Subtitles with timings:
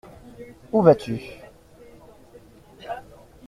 [0.73, 1.21] Où vas-tu?